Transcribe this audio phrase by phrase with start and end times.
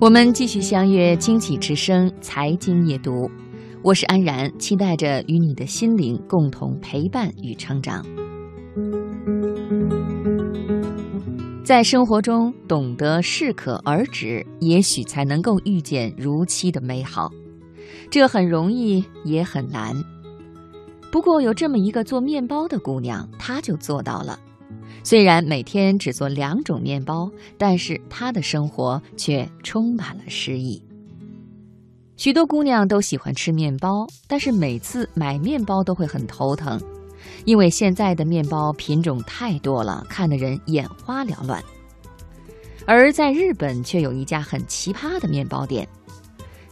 [0.00, 3.28] 我们继续相约《经济之声》财经夜读，
[3.82, 8.06] 我是安然，期待着与你的心灵共同陪伴与成长。
[11.64, 17.28] 在生活中懂得适可而止，也许才能够遇见如期的美好。
[18.08, 19.92] 这很容易，也很难。
[21.10, 24.38] 不过有这么一个做面包的姑娘，她就做到了。
[25.08, 30.82] 虽然每天只做两种面包，但是她的生活却充满了诗意。
[32.18, 36.78] 许多姑娘都喜欢吃面包，但是每次买面包都会很头疼，
[37.46, 41.64] 因为现在的面包品种太多了，看得人眼花缭乱。
[42.84, 45.88] 而在日本却有一家很奇葩的面包店，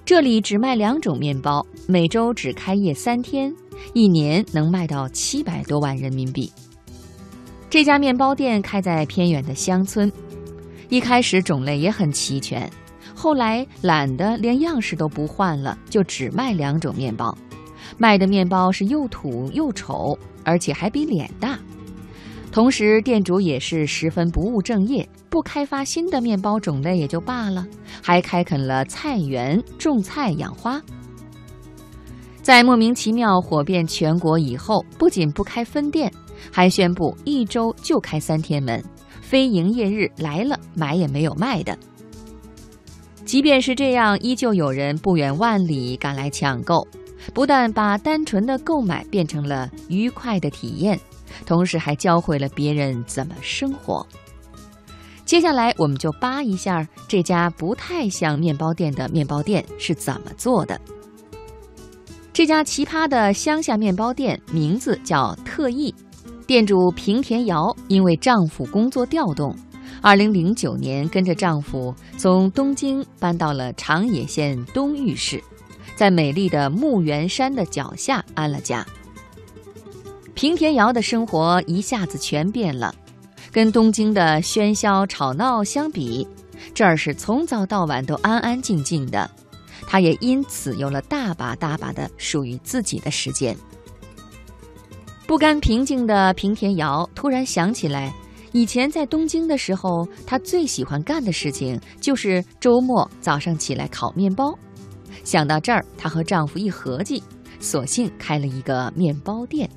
[0.05, 3.51] 这里只卖两种面包，每周只开业三天，
[3.95, 6.53] 一年能卖到七百多万人民币。
[7.69, 10.11] 这家面包店开在偏远的乡村，
[10.89, 12.71] 一开始种类也很齐全，
[13.15, 17.37] 后来懒得连样式都不换了，就只卖两种面包，
[17.99, 21.59] 卖的面包是又土又丑，而且还比脸大。
[22.53, 27.67] 同时，店主也是十分不务正业，不开发新的面包种类也就罢了，
[28.01, 30.81] 还开垦了菜园，种菜养花。
[32.41, 36.11] 在莫名其妙火遍全国以后，不仅不开分店。
[36.53, 38.83] 还宣布一周就开三天门，
[39.21, 41.77] 非营业日来了买也没有卖的。
[43.25, 46.87] 即便是这样，依旧有人不远万里赶来抢购，
[47.35, 50.99] 不但把单纯的购买变成了愉快的体验，
[51.45, 54.07] 同时还教会了别人怎么生活。
[55.25, 60.81] 接下来，我们就扒一下这家不太像面包店的面包店是怎么做的。
[62.33, 65.93] 这家奇葩的乡下面包店名字叫特意。
[66.47, 69.53] 店主平田瑶因为丈夫工作调动，
[70.01, 75.43] 二零零九年跟着丈夫从东京搬到了长野县东御市，
[75.97, 78.87] 在美丽的木原山的脚下安了家。
[80.35, 82.95] 平田瑶的生活一下子全变了，
[83.51, 86.25] 跟东京的喧嚣吵闹相比，
[86.73, 89.29] 这儿是从早到晚都安安静静的，
[89.85, 93.57] 她也因此有了大把大把的属于自己的时间。
[95.27, 98.15] 不甘平静的平田瑶突然想起来，
[98.53, 104.57] 以前在东京的时候，她最喜欢干的事情就是周末早上起来烤面包。
[105.25, 107.21] 想到这儿，她和丈夫一合计，
[107.59, 109.69] 索性开了一个面包店。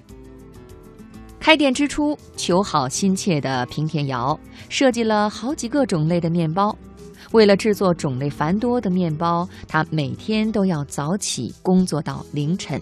[1.39, 4.39] 开店之初，求好心切的平田瑶
[4.69, 6.77] 设计了好几个种类的面包。
[7.31, 12.79] 为了制作种类繁多的面包，她每天都要早起工作到凌晨。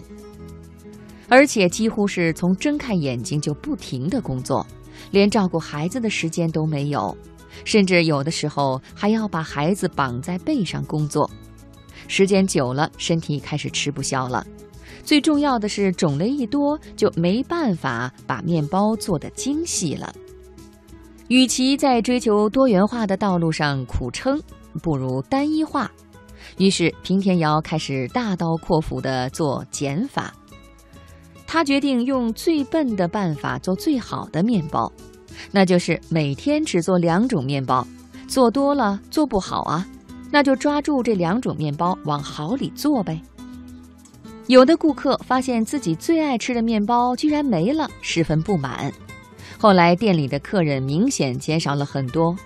[1.28, 4.66] 而且几乎是从睁开眼睛就不停的工作，
[5.10, 7.16] 连照顾孩子的时间都没有，
[7.64, 11.30] 甚至有的时候还要把孩子绑在背上工作，
[12.08, 14.46] 时间久了，身体开始吃不消了。
[15.04, 20.12] 最重要的是，种类一多就没办法把面包做得精细了。
[21.28, 24.40] 与其在追求多元化的道路上苦撑，
[24.82, 25.90] 不如单一化。
[26.56, 30.34] 于是平田瑶开始大刀阔斧地做减法。
[31.50, 34.92] 他决定用最笨的办法做最好的面包，
[35.50, 37.86] 那就是每天只做两种面包。
[38.28, 39.88] 做多了做不好啊，
[40.30, 43.18] 那就抓住这两种面包往好里做呗。
[44.46, 48.92] 有的顾客发现自己最爱吃的面包居然没了，十分不满。
[49.56, 52.36] 后来店里的客人明显减少了很多，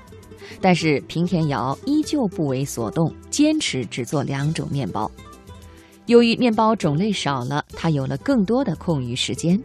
[0.60, 5.10] 但是平田瑶依旧不为所动，坚持只做两种面包。
[6.06, 9.60] 由于面包种类少了，他有了更多的空余时间。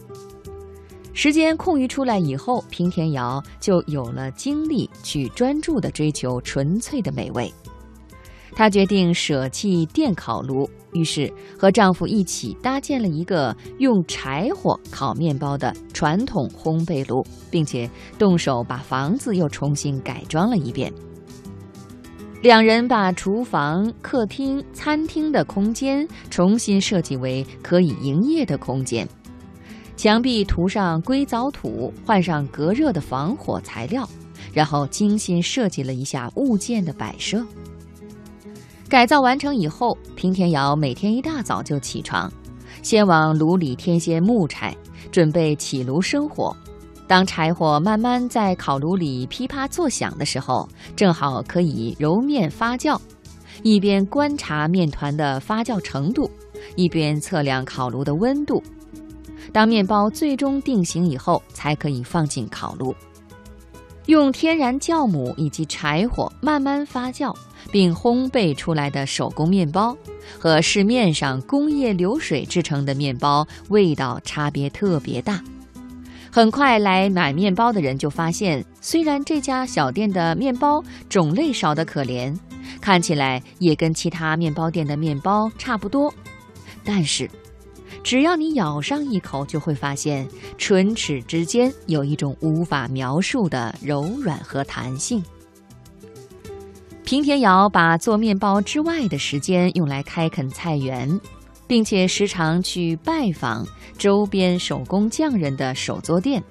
[1.13, 7.51] 时间空余出来以后，平田瑶就有了精力去专注地追求纯粹的美味。
[8.55, 20.91] 她决定舍弃电烤炉，于是和丈夫一起搭建了一个用柴火烤面包的传统烘焙炉，并且动手把房子又重新改装了一遍。
[22.41, 29.07] 两人把厨房、客厅、餐厅的空间重新设计为可以营业的空间，
[29.95, 34.07] 墙壁涂上硅藻土，换上隔热的防火材料，
[34.53, 37.43] 然后精心设计了一下物件的摆设。
[38.87, 42.31] 改造完成以后，平田瑶每天一大早就起床，
[42.83, 44.73] 先往炉里添些木柴，
[45.11, 46.55] 准备起炉生火。
[47.07, 52.99] 当柴火慢慢在烤炉里噼啪作响的时候，正好可以揉面发酵。
[53.63, 56.29] 一边观察面团的发酵程度，
[56.75, 58.61] 一边测量烤炉的温度。
[59.53, 62.93] 当面包最终定型以后，才可以放进烤炉。
[64.07, 67.33] 用天然酵母以及柴火慢慢发酵，
[67.71, 69.95] 并烘焙出来的手工面包，
[70.37, 75.41] 和市面上工业流水制成的面包味道差别特别大。
[76.31, 82.37] 很快来买面包的人就发现，虽然这家小店的面包种类少得可怜，
[82.79, 86.13] 看起来也跟其他面包店的面包差不多，
[86.83, 87.29] 但是，
[88.03, 90.27] 只要你咬上一口，就会发现
[90.57, 95.23] 唇齿之间有一种无法描述的柔软和弹性。
[97.03, 101.19] 平田瑶把做面包之外的时间用来开垦菜园。
[101.67, 103.67] 并且时常去拜访
[103.97, 106.41] 周边手工匠人的手作店，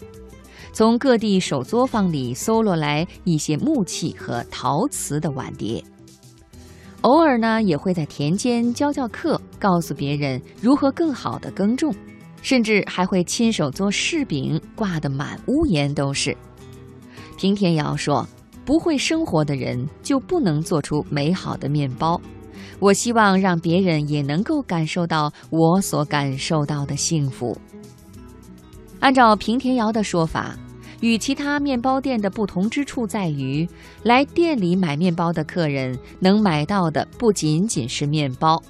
[0.72, 5.82] 从各地手作坊里搜罗来一些木器和陶瓷的碗碟。
[7.02, 11.94] 偶尔呢，也会在田间教教课，告诉别人如何更好的耕种，
[12.42, 16.36] 甚至还会亲手做柿饼，挂得满屋檐都是。
[17.36, 18.26] 平田瑶说
[18.64, 22.20] ：“不会生活的人就不能做出美好的面包。”
[22.78, 27.56] 我希望让别人也能够感受到我所感受到的幸福。
[29.00, 30.56] 按照平田瑶的说法，
[31.00, 33.68] 与其他面包店的不同之处在于，
[34.02, 38.62] 来店里买面包的客人能买到的不仅仅是面包，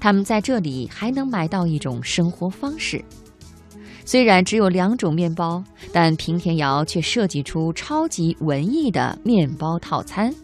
[0.00, 3.04] 他们在这里还能买到一种生活方式。
[4.06, 5.62] 虽然只有两种面包，
[5.92, 10.34] 但平田瑶却设计出超级文艺的面包套餐，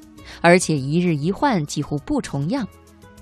[0.40, 2.66] 而且一日一换，几乎不重样。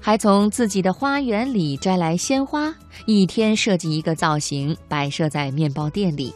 [0.08, 2.74] 还从自己的花园里摘来鲜花，
[3.04, 6.32] 一天设计一个造型，摆设在面包店里。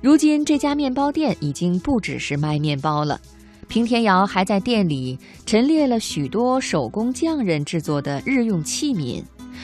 [0.00, 3.20] 如今这家面包店已经不只是卖面包了，
[3.68, 5.16] 平田瑶还在店里
[5.46, 9.22] 陈列了许多手工匠人制作的日用器皿，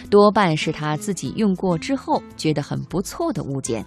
[0.09, 3.85] 多半是他自己用过之后觉得很不错的物件。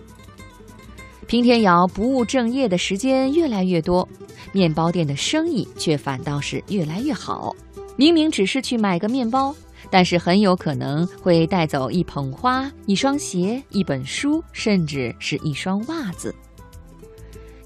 [1.27, 4.05] 平田瑶不务正业的时间越来越多，
[4.51, 7.55] 面包店的生意却反倒是越来越好。
[7.95, 9.55] 明明只是去买个面包，
[9.89, 16.33] 但是很有可能会带走一捧花、一双鞋、一本书，甚至是一双袜子。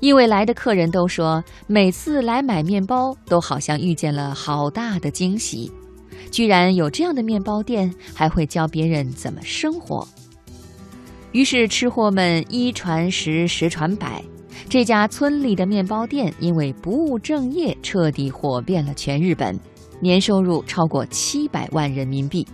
[0.02, 5.72] 因为来的客人都说，每次来买面包都好像遇见了好大的惊喜，
[6.30, 10.08] 居然有这样的面包店，还会教别人怎么生活。
[11.32, 14.24] 于是吃货们一传十，十传百，
[14.70, 19.58] 这家村里的面包店因为不务正业，彻底火遍了全日本。
[20.00, 22.48] 年收入超过七百万人民币，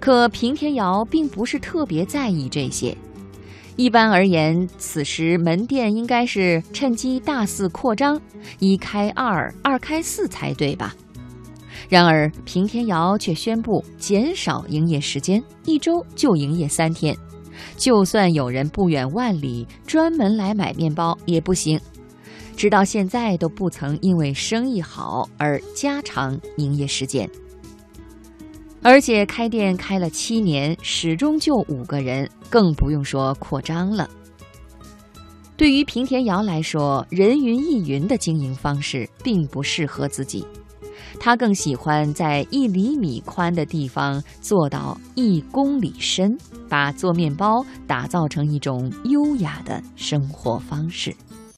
[0.00, 2.96] 可平田瑶并不是特别在意这些。
[3.76, 8.20] 一般而言，此时门店应该是趁机大肆扩张，
[8.58, 10.94] 一开二，二开四才对吧？
[11.88, 17.16] 然而平田瑶却宣布减少营业时间，一周就营业三天，
[17.76, 21.80] 就算有人不远万里专门来买面包也不行。
[22.56, 27.28] 直到现在都不曾因为生意好而加长营业时间，
[28.82, 34.08] 而且开店开了七年，始终就五个人，更不用说扩张了。
[35.56, 40.44] 对于平田瑶来说，人云亦云的经营方式并不适合自己，
[41.20, 46.36] 他更喜欢在一厘米宽的地方做到一公里深，
[46.68, 51.14] 把做面包打造成一种优雅的生活方式。